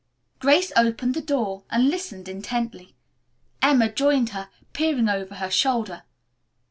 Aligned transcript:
Grace 0.39 0.71
opened 0.75 1.13
the 1.13 1.21
door 1.21 1.63
and 1.69 1.91
listened 1.91 2.27
intently. 2.27 2.95
Emma 3.61 3.87
joined 3.93 4.29
her, 4.29 4.49
peering 4.73 5.07
over 5.07 5.35
her 5.35 5.51
shoulder. 5.51 6.01